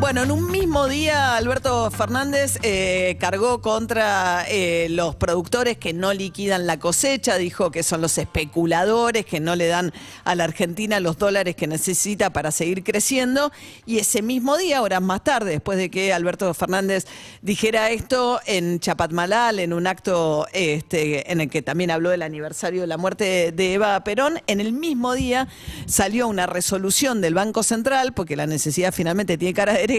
Bueno, 0.00 0.22
en 0.22 0.30
un 0.30 0.50
mismo 0.50 0.88
día 0.88 1.36
Alberto 1.36 1.90
Fernández 1.90 2.58
eh, 2.62 3.18
cargó 3.20 3.60
contra 3.60 4.46
eh, 4.48 4.86
los 4.88 5.14
productores 5.14 5.76
que 5.76 5.92
no 5.92 6.14
liquidan 6.14 6.66
la 6.66 6.78
cosecha, 6.78 7.36
dijo 7.36 7.70
que 7.70 7.82
son 7.82 8.00
los 8.00 8.16
especuladores 8.16 9.26
que 9.26 9.40
no 9.40 9.56
le 9.56 9.66
dan 9.66 9.92
a 10.24 10.34
la 10.34 10.44
Argentina 10.44 11.00
los 11.00 11.18
dólares 11.18 11.54
que 11.54 11.66
necesita 11.66 12.32
para 12.32 12.50
seguir 12.50 12.82
creciendo. 12.82 13.52
Y 13.84 13.98
ese 13.98 14.22
mismo 14.22 14.56
día, 14.56 14.80
horas 14.80 15.02
más 15.02 15.22
tarde, 15.22 15.50
después 15.50 15.76
de 15.76 15.90
que 15.90 16.14
Alberto 16.14 16.52
Fernández 16.54 17.04
dijera 17.42 17.90
esto 17.90 18.40
en 18.46 18.80
Chapatmalal, 18.80 19.58
en 19.58 19.74
un 19.74 19.86
acto 19.86 20.46
este, 20.54 21.30
en 21.30 21.42
el 21.42 21.50
que 21.50 21.60
también 21.60 21.90
habló 21.90 22.08
del 22.08 22.22
aniversario 22.22 22.80
de 22.80 22.86
la 22.86 22.96
muerte 22.96 23.52
de 23.52 23.74
Eva 23.74 24.02
Perón, 24.02 24.40
en 24.46 24.60
el 24.60 24.72
mismo 24.72 25.12
día 25.12 25.46
salió 25.84 26.26
una 26.26 26.46
resolución 26.46 27.20
del 27.20 27.34
Banco 27.34 27.62
Central, 27.62 28.14
porque 28.14 28.34
la 28.34 28.46
necesidad 28.46 28.94
finalmente 28.94 29.36
tiene 29.36 29.52
cara 29.52 29.74
de 29.74 29.89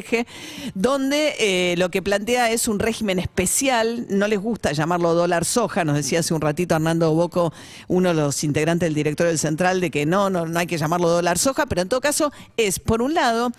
donde 0.74 1.36
eh, 1.40 1.76
lo 1.78 1.90
que 1.90 2.02
plantea 2.02 2.52
es 2.52 2.68
un 2.68 2.80
régimen 2.80 3.20
especial, 3.20 4.06
no 4.10 4.28
les 4.28 4.40
gusta 4.40 4.72
llamarlo 4.72 5.14
dólar 5.14 5.46
soja, 5.46 5.84
nos 5.84 5.96
decía 5.96 6.20
hace 6.20 6.34
un 6.34 6.42
ratito 6.42 6.76
Hernando 6.76 7.14
Boco, 7.14 7.54
uno 7.88 8.10
de 8.10 8.16
los 8.16 8.44
integrantes 8.44 8.88
del 8.88 8.94
directorio 8.94 9.30
del 9.30 9.40
Central, 9.40 9.82
de 9.82 9.92
que 9.92 10.06
no, 10.06 10.30
no, 10.30 10.46
no 10.46 10.60
hay 10.60 10.68
que 10.68 10.78
llamarlo 10.78 11.10
dólar 11.10 11.38
soja, 11.38 11.66
pero 11.66 11.82
en 11.82 11.90
todo 11.90 12.02
caso 12.02 12.32
es, 12.58 12.80
por 12.80 13.02
un 13.02 13.14
lado, 13.14 13.52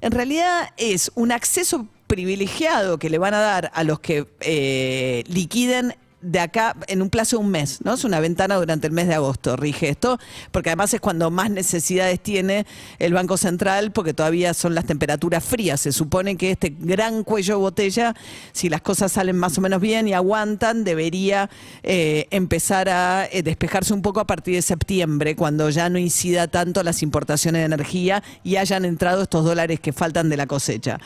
en 0.00 0.12
realidad 0.12 0.70
es 0.76 1.10
un 1.14 1.32
acceso 1.32 1.86
privilegiado 2.06 2.98
que 2.98 3.08
le 3.08 3.18
van 3.18 3.34
a 3.34 3.40
dar 3.40 3.70
a 3.72 3.84
los 3.84 4.00
que 4.00 4.26
eh, 4.40 5.22
liquiden 5.28 5.94
de 6.22 6.38
acá 6.40 6.76
en 6.86 7.02
un 7.02 7.10
plazo 7.10 7.38
de 7.38 7.44
un 7.44 7.50
mes, 7.50 7.80
¿no? 7.82 7.94
Es 7.94 8.04
una 8.04 8.20
ventana 8.20 8.56
durante 8.56 8.86
el 8.86 8.92
mes 8.92 9.08
de 9.08 9.14
agosto, 9.14 9.56
rige 9.56 9.88
esto, 9.88 10.18
porque 10.52 10.70
además 10.70 10.92
es 10.92 11.00
cuando 11.00 11.30
más 11.30 11.50
necesidades 11.50 12.20
tiene 12.20 12.66
el 12.98 13.12
Banco 13.12 13.36
Central, 13.36 13.90
porque 13.92 14.14
todavía 14.14 14.54
son 14.54 14.74
las 14.74 14.84
temperaturas 14.84 15.42
frías. 15.42 15.80
Se 15.80 15.92
supone 15.92 16.36
que 16.36 16.50
este 16.50 16.74
gran 16.78 17.24
cuello 17.24 17.54
de 17.54 17.60
botella, 17.60 18.14
si 18.52 18.68
las 18.68 18.82
cosas 18.82 19.12
salen 19.12 19.36
más 19.36 19.56
o 19.58 19.60
menos 19.60 19.80
bien 19.80 20.08
y 20.08 20.12
aguantan, 20.12 20.84
debería 20.84 21.48
eh, 21.82 22.26
empezar 22.30 22.88
a 22.88 23.26
eh, 23.30 23.42
despejarse 23.42 23.94
un 23.94 24.02
poco 24.02 24.20
a 24.20 24.26
partir 24.26 24.54
de 24.54 24.62
septiembre, 24.62 25.36
cuando 25.36 25.70
ya 25.70 25.88
no 25.88 25.98
incida 25.98 26.48
tanto 26.48 26.82
las 26.82 27.02
importaciones 27.02 27.60
de 27.60 27.66
energía 27.66 28.22
y 28.44 28.56
hayan 28.56 28.84
entrado 28.84 29.22
estos 29.22 29.44
dólares 29.44 29.80
que 29.80 29.92
faltan 29.92 30.28
de 30.28 30.36
la 30.36 30.46
cosecha. 30.46 30.98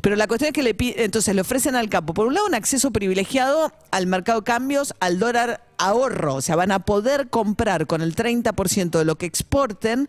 Pero 0.00 0.16
la 0.16 0.26
cuestión 0.26 0.48
es 0.48 0.52
que 0.54 0.62
le 0.62 0.76
entonces 0.78 1.34
le 1.34 1.40
ofrecen 1.40 1.76
al 1.76 1.88
campo, 1.88 2.14
por 2.14 2.26
un 2.26 2.34
lado, 2.34 2.46
un 2.46 2.54
acceso 2.54 2.90
privilegiado 2.90 3.72
al 3.90 4.06
mercado 4.06 4.40
de 4.40 4.44
cambios, 4.44 4.94
al 5.00 5.18
dólar 5.18 5.64
ahorro, 5.78 6.36
o 6.36 6.40
sea, 6.40 6.56
van 6.56 6.72
a 6.72 6.80
poder 6.80 7.28
comprar 7.28 7.86
con 7.86 8.02
el 8.02 8.14
30% 8.14 8.98
de 8.98 9.04
lo 9.04 9.16
que 9.16 9.26
exporten 9.26 10.08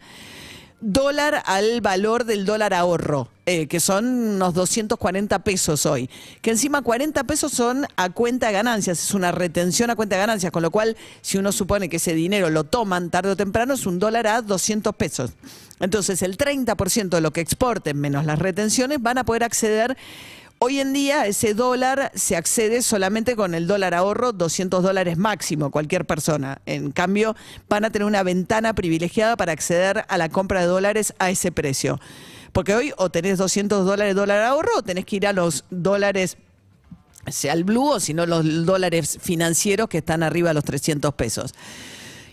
dólar 0.81 1.43
al 1.45 1.81
valor 1.81 2.25
del 2.25 2.45
dólar 2.45 2.73
ahorro, 2.73 3.29
eh, 3.45 3.67
que 3.67 3.79
son 3.79 4.05
unos 4.05 4.53
240 4.53 5.39
pesos 5.39 5.85
hoy. 5.85 6.09
Que 6.41 6.51
encima 6.51 6.81
40 6.81 7.23
pesos 7.25 7.51
son 7.51 7.85
a 7.95 8.09
cuenta 8.09 8.47
de 8.47 8.53
ganancias, 8.53 9.03
es 9.03 9.13
una 9.13 9.31
retención 9.31 9.89
a 9.89 9.95
cuenta 9.95 10.15
de 10.15 10.21
ganancias, 10.21 10.51
con 10.51 10.63
lo 10.63 10.71
cual 10.71 10.95
si 11.21 11.37
uno 11.37 11.51
supone 11.51 11.89
que 11.89 11.97
ese 11.97 12.13
dinero 12.13 12.49
lo 12.49 12.63
toman 12.63 13.09
tarde 13.09 13.31
o 13.31 13.35
temprano, 13.35 13.73
es 13.73 13.85
un 13.85 13.99
dólar 13.99 14.27
a 14.27 14.41
200 14.41 14.95
pesos. 14.95 15.31
Entonces 15.79 16.21
el 16.21 16.37
30% 16.37 17.09
de 17.09 17.21
lo 17.21 17.31
que 17.31 17.41
exporten 17.41 17.97
menos 17.97 18.25
las 18.25 18.39
retenciones 18.39 19.01
van 19.01 19.17
a 19.17 19.23
poder 19.23 19.43
acceder 19.43 19.97
Hoy 20.61 20.81
en 20.81 20.91
día 20.91 21.25
ese 21.25 21.53
dólar 21.53 22.11
se 22.15 22.35
accede 22.35 22.81
solamente 22.81 23.37
con 23.37 23.55
el 23.55 23.65
dólar 23.65 23.93
ahorro, 23.93 24.33
200 24.33 24.83
dólares 24.83 25.17
máximo, 25.17 25.71
cualquier 25.71 26.03
persona. 26.05 26.59
En 26.65 26.91
cambio, 26.91 27.33
van 27.69 27.85
a 27.85 27.91
tener 27.91 28.05
una 28.05 28.23
ventana 28.23 28.73
privilegiada 28.73 29.37
para 29.37 29.53
acceder 29.53 30.03
a 30.09 30.17
la 30.17 30.27
compra 30.27 30.59
de 30.59 30.67
dólares 30.67 31.13
a 31.17 31.29
ese 31.29 31.53
precio. 31.53 31.97
Porque 32.51 32.75
hoy 32.75 32.91
o 32.97 33.09
tenés 33.09 33.37
200 33.37 33.85
dólares 33.85 34.15
dólar 34.15 34.41
ahorro 34.41 34.71
o 34.75 34.81
tenés 34.81 35.05
que 35.05 35.15
ir 35.15 35.27
a 35.27 35.31
los 35.31 35.63
dólares 35.69 36.35
sea 37.27 37.53
el 37.53 37.63
blue 37.63 37.91
o 37.91 37.99
si 38.01 38.13
no 38.13 38.25
los 38.25 38.65
dólares 38.65 39.17
financieros 39.21 39.87
que 39.87 39.99
están 39.99 40.23
arriba 40.23 40.49
de 40.49 40.55
los 40.55 40.65
300 40.65 41.13
pesos. 41.13 41.53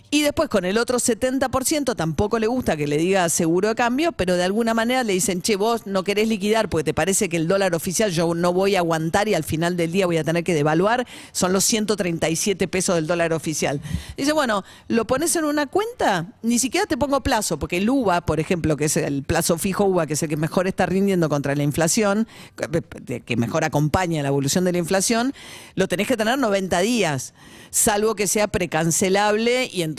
Y 0.09 0.21
después 0.21 0.47
con 0.47 0.63
el 0.63 0.77
otro 0.77 0.99
70% 0.99 1.93
tampoco 1.93 2.39
le 2.39 2.47
gusta 2.47 2.77
que 2.77 2.87
le 2.87 2.97
diga 2.97 3.27
seguro 3.27 3.67
de 3.67 3.75
cambio, 3.75 4.13
pero 4.13 4.37
de 4.37 4.43
alguna 4.45 4.73
manera 4.73 5.03
le 5.03 5.11
dicen, 5.11 5.41
che, 5.41 5.57
vos 5.57 5.85
no 5.85 6.03
querés 6.05 6.29
liquidar 6.29 6.69
porque 6.69 6.85
te 6.85 6.93
parece 6.93 7.27
que 7.27 7.35
el 7.35 7.45
dólar 7.49 7.75
oficial 7.75 8.11
yo 8.11 8.33
no 8.33 8.53
voy 8.53 8.77
a 8.77 8.79
aguantar 8.79 9.27
y 9.27 9.33
al 9.33 9.43
final 9.43 9.75
del 9.75 9.91
día 9.91 10.05
voy 10.05 10.15
a 10.15 10.23
tener 10.23 10.45
que 10.45 10.53
devaluar, 10.53 11.05
son 11.33 11.51
los 11.51 11.65
137 11.65 12.69
pesos 12.69 12.95
del 12.95 13.05
dólar 13.05 13.33
oficial. 13.33 13.81
Dice, 14.15 14.31
bueno, 14.31 14.63
lo 14.87 15.05
pones 15.05 15.35
en 15.35 15.43
una 15.43 15.67
cuenta, 15.67 16.27
ni 16.41 16.57
siquiera 16.57 16.85
te 16.85 16.95
pongo 16.95 17.19
plazo, 17.21 17.59
porque 17.59 17.75
el 17.75 17.89
UVA, 17.89 18.21
por 18.21 18.39
ejemplo, 18.39 18.77
que 18.77 18.85
es 18.85 18.95
el 18.95 19.23
plazo 19.23 19.57
fijo 19.57 19.83
UVA, 19.83 20.07
que 20.07 20.13
es 20.13 20.23
el 20.23 20.29
que 20.29 20.37
mejor 20.37 20.67
está 20.67 20.85
rindiendo 20.85 21.27
contra 21.27 21.53
la 21.53 21.63
inflación, 21.63 22.29
que- 22.55 23.35
mejor 23.35 23.65
acompaña 23.65 24.21
la 24.23 24.29
evolución 24.29 24.63
de 24.63 24.71
la 24.71 24.77
inflación, 24.77 25.33
lo 25.75 25.89
tenés 25.89 26.07
que 26.07 26.15
tener 26.15 26.39
90 26.39 26.79
días, 26.79 27.33
salvo 27.71 28.15
que 28.15 28.25
sea 28.27 28.47
precancelable 28.47 29.69
y 29.71 29.81
entonces 29.81 29.96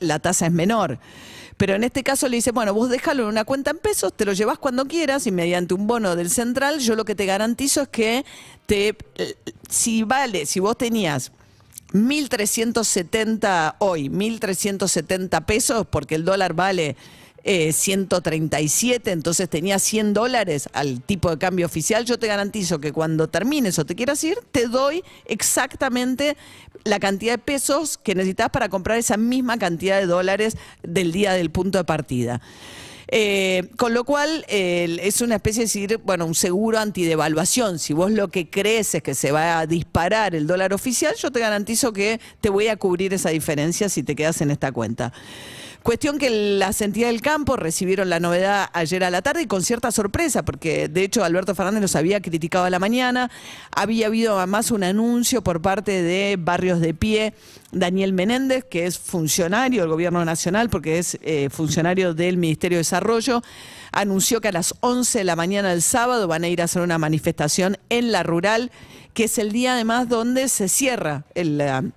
la 0.00 0.18
tasa 0.18 0.46
es 0.46 0.52
menor. 0.52 0.98
Pero 1.56 1.74
en 1.74 1.82
este 1.82 2.04
caso 2.04 2.28
le 2.28 2.36
dice, 2.36 2.52
bueno, 2.52 2.72
vos 2.72 2.88
déjalo 2.88 3.24
en 3.24 3.30
una 3.30 3.44
cuenta 3.44 3.72
en 3.72 3.78
pesos, 3.78 4.12
te 4.14 4.24
lo 4.24 4.32
llevas 4.32 4.58
cuando 4.58 4.86
quieras 4.86 5.26
y 5.26 5.32
mediante 5.32 5.74
un 5.74 5.88
bono 5.88 6.14
del 6.14 6.30
central, 6.30 6.78
yo 6.78 6.94
lo 6.94 7.04
que 7.04 7.16
te 7.16 7.26
garantizo 7.26 7.82
es 7.82 7.88
que 7.88 8.24
te, 8.66 8.96
si 9.68 10.04
vale, 10.04 10.46
si 10.46 10.60
vos 10.60 10.78
tenías 10.78 11.32
1.370 11.92 13.74
hoy, 13.80 14.08
1.370 14.08 15.44
pesos, 15.44 15.86
porque 15.90 16.14
el 16.14 16.24
dólar 16.24 16.54
vale 16.54 16.96
eh, 17.50 17.72
137, 17.72 19.10
entonces 19.10 19.48
tenía 19.48 19.78
100 19.78 20.12
dólares 20.12 20.68
al 20.74 21.00
tipo 21.00 21.30
de 21.30 21.38
cambio 21.38 21.64
oficial, 21.64 22.04
yo 22.04 22.18
te 22.18 22.26
garantizo 22.26 22.78
que 22.78 22.92
cuando 22.92 23.30
termines 23.30 23.78
o 23.78 23.86
te 23.86 23.94
quieras 23.94 24.22
ir, 24.22 24.36
te 24.52 24.68
doy 24.68 25.02
exactamente 25.24 26.36
la 26.84 27.00
cantidad 27.00 27.32
de 27.32 27.38
pesos 27.38 27.96
que 27.96 28.14
necesitas 28.14 28.50
para 28.50 28.68
comprar 28.68 28.98
esa 28.98 29.16
misma 29.16 29.56
cantidad 29.56 29.98
de 29.98 30.04
dólares 30.04 30.58
del 30.82 31.10
día 31.10 31.32
del 31.32 31.50
punto 31.50 31.78
de 31.78 31.84
partida. 31.84 32.42
Eh, 33.10 33.70
con 33.78 33.94
lo 33.94 34.04
cual 34.04 34.44
eh, 34.48 34.98
es 35.02 35.22
una 35.22 35.36
especie 35.36 35.86
de 35.86 35.96
bueno, 35.96 36.26
un 36.26 36.34
seguro 36.34 36.78
antidevaluación. 36.78 37.78
Si 37.78 37.94
vos 37.94 38.10
lo 38.10 38.28
que 38.28 38.50
crees 38.50 38.94
es 38.94 39.02
que 39.02 39.14
se 39.14 39.32
va 39.32 39.58
a 39.58 39.66
disparar 39.66 40.34
el 40.34 40.46
dólar 40.46 40.74
oficial, 40.74 41.14
yo 41.16 41.30
te 41.30 41.40
garantizo 41.40 41.94
que 41.94 42.20
te 42.42 42.50
voy 42.50 42.68
a 42.68 42.76
cubrir 42.76 43.14
esa 43.14 43.30
diferencia 43.30 43.88
si 43.88 44.02
te 44.02 44.14
quedas 44.14 44.42
en 44.42 44.50
esta 44.50 44.70
cuenta. 44.70 45.14
Cuestión 45.82 46.18
que 46.18 46.28
las 46.58 46.82
entidades 46.82 47.14
del 47.14 47.22
campo 47.22 47.56
recibieron 47.56 48.10
la 48.10 48.20
novedad 48.20 48.68
ayer 48.72 49.04
a 49.04 49.10
la 49.10 49.22
tarde 49.22 49.42
y 49.42 49.46
con 49.46 49.62
cierta 49.62 49.90
sorpresa, 49.90 50.44
porque 50.44 50.88
de 50.88 51.02
hecho 51.02 51.24
Alberto 51.24 51.54
Fernández 51.54 51.80
los 51.80 51.96
había 51.96 52.20
criticado 52.20 52.64
a 52.64 52.70
la 52.70 52.78
mañana. 52.78 53.30
Había 53.70 54.08
habido 54.08 54.36
además 54.36 54.70
un 54.70 54.82
anuncio 54.82 55.42
por 55.42 55.62
parte 55.62 56.02
de 56.02 56.36
Barrios 56.38 56.80
de 56.80 56.92
Pie, 56.92 57.32
Daniel 57.72 58.12
Menéndez, 58.12 58.64
que 58.64 58.86
es 58.86 58.98
funcionario 58.98 59.80
del 59.82 59.90
Gobierno 59.90 60.24
Nacional, 60.24 60.68
porque 60.68 60.98
es 60.98 61.16
eh, 61.22 61.48
funcionario 61.50 62.12
del 62.12 62.36
Ministerio 62.36 62.76
de 62.76 62.80
Desarrollo, 62.80 63.42
anunció 63.92 64.40
que 64.40 64.48
a 64.48 64.52
las 64.52 64.74
11 64.80 65.18
de 65.18 65.24
la 65.24 65.36
mañana 65.36 65.70
del 65.70 65.82
sábado 65.82 66.28
van 66.28 66.44
a 66.44 66.48
ir 66.48 66.60
a 66.60 66.64
hacer 66.64 66.82
una 66.82 66.98
manifestación 66.98 67.78
en 67.88 68.12
la 68.12 68.24
rural, 68.24 68.70
que 69.14 69.24
es 69.24 69.38
el 69.38 69.52
día 69.52 69.72
además 69.72 70.08
donde 70.08 70.48
se 70.48 70.68
cierra 70.68 71.24
el... 71.34 71.92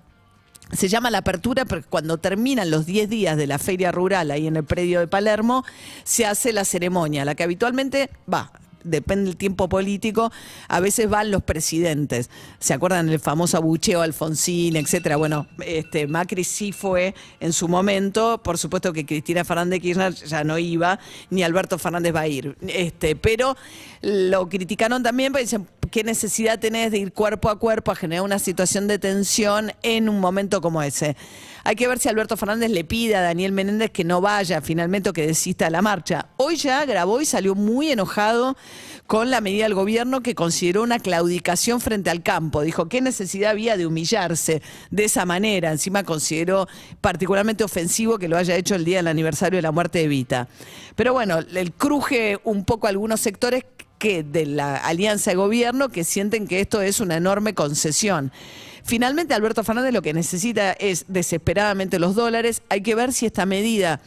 se 0.70 0.88
llama 0.88 1.10
la 1.10 1.18
apertura 1.18 1.64
porque 1.64 1.86
cuando 1.88 2.18
terminan 2.18 2.70
los 2.70 2.86
10 2.86 3.08
días 3.08 3.36
de 3.36 3.46
la 3.46 3.58
feria 3.58 3.92
rural 3.92 4.30
ahí 4.30 4.46
en 4.46 4.56
el 4.56 4.64
predio 4.64 5.00
de 5.00 5.06
Palermo, 5.06 5.64
se 6.04 6.26
hace 6.26 6.52
la 6.52 6.64
ceremonia, 6.64 7.24
la 7.24 7.34
que 7.34 7.42
habitualmente 7.42 8.10
va. 8.32 8.52
Depende 8.84 9.26
del 9.26 9.36
tiempo 9.36 9.68
político, 9.68 10.32
a 10.66 10.80
veces 10.80 11.08
van 11.08 11.30
los 11.30 11.42
presidentes. 11.42 12.30
¿Se 12.58 12.74
acuerdan 12.74 13.08
el 13.10 13.20
famoso 13.20 13.56
abucheo 13.56 14.02
Alfonsín, 14.02 14.74
etcétera? 14.74 15.16
Bueno, 15.16 15.46
este 15.64 16.08
Macri 16.08 16.42
sí 16.42 16.72
fue 16.72 17.14
en 17.38 17.52
su 17.52 17.68
momento, 17.68 18.42
por 18.42 18.58
supuesto 18.58 18.92
que 18.92 19.06
Cristina 19.06 19.44
Fernández 19.44 19.76
de 19.76 19.80
Kirchner 19.82 20.14
ya 20.14 20.42
no 20.42 20.58
iba, 20.58 20.98
ni 21.30 21.44
Alberto 21.44 21.78
Fernández 21.78 22.12
va 22.12 22.20
a 22.22 22.28
ir. 22.28 22.56
Este, 22.66 23.14
pero 23.14 23.56
lo 24.00 24.48
criticaron 24.48 25.00
también 25.00 25.32
porque 25.32 25.44
dicen, 25.44 25.68
¿qué 25.92 26.02
necesidad 26.02 26.58
tenés 26.58 26.90
de 26.90 26.98
ir 26.98 27.12
cuerpo 27.12 27.50
a 27.50 27.58
cuerpo 27.58 27.92
a 27.92 27.94
generar 27.94 28.24
una 28.24 28.38
situación 28.38 28.88
de 28.88 28.98
tensión 28.98 29.72
en 29.82 30.08
un 30.08 30.20
momento 30.20 30.62
como 30.62 30.82
ese? 30.82 31.16
Hay 31.64 31.76
que 31.76 31.86
ver 31.86 32.00
si 32.00 32.08
Alberto 32.08 32.36
Fernández 32.36 32.70
le 32.70 32.82
pide 32.82 33.14
a 33.14 33.20
Daniel 33.20 33.52
Menéndez 33.52 33.90
que 33.90 34.02
no 34.02 34.20
vaya 34.20 34.62
finalmente 34.62 35.10
o 35.10 35.12
que 35.12 35.26
desista 35.26 35.66
de 35.66 35.70
la 35.70 35.82
marcha. 35.82 36.28
Hoy 36.38 36.56
ya 36.56 36.84
grabó 36.86 37.20
y 37.20 37.26
salió 37.26 37.54
muy 37.54 37.92
enojado 37.92 38.56
con 39.06 39.30
la 39.30 39.42
medida 39.42 39.64
del 39.64 39.74
gobierno 39.74 40.22
que 40.22 40.34
consideró 40.34 40.82
una 40.82 40.98
claudicación 40.98 41.80
frente 41.80 42.08
al 42.08 42.22
campo. 42.22 42.62
Dijo, 42.62 42.88
¿qué 42.88 43.02
necesidad 43.02 43.50
había 43.50 43.76
de 43.76 43.86
humillarse 43.86 44.62
de 44.90 45.04
esa 45.04 45.26
manera? 45.26 45.70
Encima 45.70 46.02
consideró 46.04 46.66
particularmente 47.02 47.64
ofensivo 47.64 48.18
que 48.18 48.28
lo 48.28 48.38
haya 48.38 48.56
hecho 48.56 48.74
el 48.74 48.86
día 48.86 48.96
del 48.96 49.08
aniversario 49.08 49.58
de 49.58 49.62
la 49.62 49.72
muerte 49.72 49.98
de 49.98 50.08
Vita. 50.08 50.48
Pero 50.96 51.12
bueno, 51.12 51.38
el 51.38 51.72
cruje 51.72 52.40
un 52.44 52.64
poco 52.64 52.86
algunos 52.86 53.20
sectores 53.20 53.64
que 54.02 54.24
de 54.24 54.46
la 54.46 54.78
alianza 54.78 55.30
de 55.30 55.36
gobierno 55.36 55.88
que 55.88 56.02
sienten 56.02 56.48
que 56.48 56.58
esto 56.58 56.82
es 56.82 56.98
una 56.98 57.16
enorme 57.16 57.54
concesión. 57.54 58.32
Finalmente, 58.82 59.32
Alberto 59.32 59.62
Fernández 59.62 59.92
lo 59.92 60.02
que 60.02 60.12
necesita 60.12 60.72
es 60.72 61.04
desesperadamente 61.06 62.00
los 62.00 62.16
dólares. 62.16 62.62
Hay 62.68 62.80
que 62.82 62.96
ver 62.96 63.12
si 63.12 63.26
esta 63.26 63.46
medida 63.46 64.00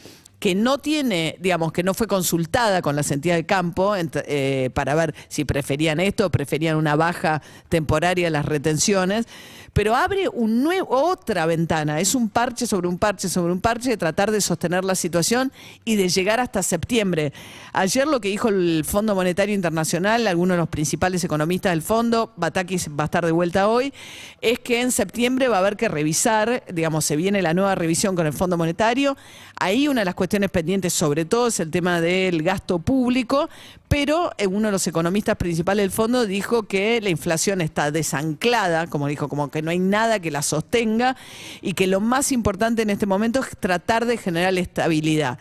que 0.46 0.54
no 0.54 0.78
tiene, 0.78 1.38
digamos, 1.40 1.72
que 1.72 1.82
no 1.82 1.96
fue 1.96 2.06
consultada 2.06 2.84
con 2.84 2.96
las 2.96 3.10
entidades 3.10 3.42
de 3.42 3.46
campo 3.48 3.96
eh, 3.96 4.70
para 4.76 4.94
ver 4.94 5.16
si 5.28 5.44
preferían 5.44 6.00
esto 6.00 6.28
o 6.28 6.30
preferían 6.30 6.76
una 6.78 6.96
baja 6.96 7.42
temporaria 7.68 8.26
de 8.26 8.30
las 8.30 8.46
retenciones, 8.46 9.26
pero 9.74 9.96
abre 9.96 10.30
un 10.30 10.62
nuevo, 10.62 10.88
otra 10.90 11.48
ventana, 11.48 12.00
es 12.00 12.14
un 12.14 12.30
parche 12.30 12.68
sobre 12.68 12.88
un 12.88 13.00
parche 13.00 13.28
sobre 13.28 13.52
un 13.52 13.60
parche 13.60 13.90
de 13.90 13.98
tratar 13.98 14.30
de 14.30 14.40
sostener 14.40 14.86
la 14.86 14.94
situación 14.94 15.52
y 15.84 15.96
de 15.96 16.10
llegar 16.10 16.40
hasta 16.40 16.62
septiembre. 16.62 17.34
Ayer 17.74 18.08
lo 18.08 18.22
que 18.22 18.30
dijo 18.30 18.48
el 18.48 18.86
Fondo 18.86 19.16
Monetario 19.16 19.56
Internacional, 19.56 20.28
algunos 20.28 20.56
de 20.56 20.60
los 20.60 20.70
principales 20.70 21.24
economistas 21.24 21.72
del 21.72 21.82
fondo, 21.82 22.34
Batakis 22.38 22.88
va 22.90 23.04
a 23.04 23.06
estar 23.06 23.26
de 23.26 23.32
vuelta 23.32 23.68
hoy, 23.68 23.92
es 24.42 24.60
que 24.60 24.80
en 24.80 24.92
septiembre 24.92 25.48
va 25.48 25.58
a 25.58 25.60
haber 25.60 25.76
que 25.76 25.90
revisar, 25.90 26.64
digamos, 26.72 27.04
se 27.04 27.16
viene 27.16 27.42
la 27.42 27.56
nueva 27.56 27.74
revisión 27.74 28.16
con 28.16 28.28
el 28.28 28.34
Fondo 28.34 28.58
Monetario, 28.58 29.18
ahí 29.60 29.88
una 29.88 30.02
de 30.02 30.06
las 30.06 30.16
cuestiones 30.16 30.35
pendientes 30.50 30.94
sobre 30.94 31.26
todo 31.26 31.48
es 31.48 31.60
el 31.60 31.72
tema 31.72 32.02
del 32.02 32.44
gasto 32.44 32.80
público, 32.80 33.50
pero 33.88 34.32
eh, 34.38 34.48
uno 34.48 34.68
de 34.68 34.72
los 34.74 34.86
economistas 34.88 35.38
principales 35.38 35.84
del 35.84 35.92
fondo 35.92 36.26
dijo 36.26 36.64
que 36.64 37.00
la 37.02 37.10
inflación 37.10 37.62
está 37.62 37.92
desanclada, 37.92 38.88
como 38.88 39.08
dijo, 39.08 39.28
como 39.30 39.50
que 39.50 39.62
no 39.62 39.72
hay 39.72 39.80
nada 39.80 40.20
que 40.20 40.32
la 40.32 40.42
sostenga 40.42 41.16
y 41.62 41.74
que 41.74 41.88
lo 41.88 42.00
más 42.00 42.32
importante 42.32 42.82
en 42.82 42.90
este 42.90 43.06
momento 43.06 43.40
es 43.40 43.58
tratar 43.58 44.06
de 44.06 44.18
generar 44.18 44.56
estabilidad. 44.58 45.40